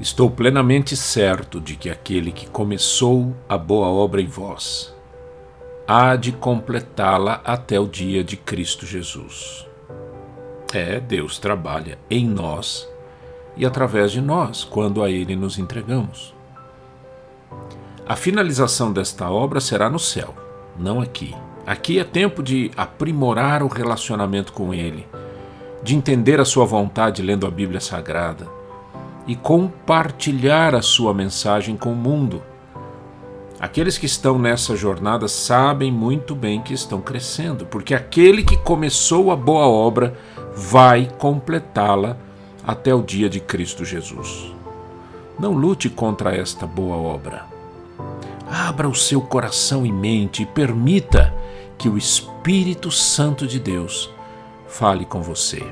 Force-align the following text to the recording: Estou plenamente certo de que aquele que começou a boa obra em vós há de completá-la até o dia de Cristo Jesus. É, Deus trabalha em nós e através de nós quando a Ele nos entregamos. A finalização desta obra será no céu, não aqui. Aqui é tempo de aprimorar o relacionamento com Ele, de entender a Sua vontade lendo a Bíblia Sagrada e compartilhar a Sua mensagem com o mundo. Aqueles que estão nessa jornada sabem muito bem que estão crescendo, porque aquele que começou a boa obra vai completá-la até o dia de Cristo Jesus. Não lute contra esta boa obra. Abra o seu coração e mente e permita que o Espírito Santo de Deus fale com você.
Estou 0.00 0.28
plenamente 0.28 0.96
certo 0.96 1.60
de 1.60 1.76
que 1.76 1.88
aquele 1.88 2.32
que 2.32 2.50
começou 2.50 3.32
a 3.48 3.56
boa 3.56 3.86
obra 3.86 4.20
em 4.20 4.26
vós 4.26 4.92
há 5.86 6.16
de 6.16 6.32
completá-la 6.32 7.40
até 7.44 7.78
o 7.78 7.86
dia 7.86 8.24
de 8.24 8.36
Cristo 8.36 8.84
Jesus. 8.84 9.64
É, 10.72 10.98
Deus 10.98 11.38
trabalha 11.38 11.96
em 12.10 12.26
nós 12.26 12.88
e 13.56 13.64
através 13.64 14.10
de 14.10 14.20
nós 14.20 14.64
quando 14.64 15.00
a 15.00 15.08
Ele 15.08 15.36
nos 15.36 15.60
entregamos. 15.60 16.34
A 18.04 18.16
finalização 18.16 18.92
desta 18.92 19.30
obra 19.30 19.60
será 19.60 19.88
no 19.88 20.00
céu, 20.00 20.34
não 20.76 21.00
aqui. 21.00 21.32
Aqui 21.64 22.00
é 22.00 22.04
tempo 22.04 22.42
de 22.42 22.72
aprimorar 22.76 23.62
o 23.62 23.68
relacionamento 23.68 24.52
com 24.52 24.74
Ele, 24.74 25.06
de 25.84 25.94
entender 25.94 26.40
a 26.40 26.44
Sua 26.44 26.66
vontade 26.66 27.22
lendo 27.22 27.46
a 27.46 27.50
Bíblia 27.50 27.80
Sagrada 27.80 28.63
e 29.26 29.34
compartilhar 29.34 30.74
a 30.74 30.82
Sua 30.82 31.14
mensagem 31.14 31.76
com 31.76 31.92
o 31.92 31.96
mundo. 31.96 32.42
Aqueles 33.58 33.96
que 33.96 34.06
estão 34.06 34.38
nessa 34.38 34.76
jornada 34.76 35.26
sabem 35.26 35.90
muito 35.90 36.34
bem 36.34 36.60
que 36.60 36.74
estão 36.74 37.00
crescendo, 37.00 37.64
porque 37.64 37.94
aquele 37.94 38.42
que 38.42 38.56
começou 38.58 39.30
a 39.30 39.36
boa 39.36 39.66
obra 39.66 40.14
vai 40.54 41.08
completá-la 41.18 42.16
até 42.66 42.94
o 42.94 43.02
dia 43.02 43.28
de 43.28 43.40
Cristo 43.40 43.84
Jesus. 43.84 44.52
Não 45.38 45.52
lute 45.52 45.88
contra 45.88 46.34
esta 46.34 46.66
boa 46.66 46.96
obra. 46.96 47.46
Abra 48.46 48.88
o 48.88 48.94
seu 48.94 49.20
coração 49.20 49.86
e 49.86 49.90
mente 49.90 50.42
e 50.42 50.46
permita 50.46 51.34
que 51.78 51.88
o 51.88 51.96
Espírito 51.96 52.90
Santo 52.90 53.46
de 53.46 53.58
Deus 53.58 54.10
fale 54.66 55.04
com 55.04 55.22
você. 55.22 55.64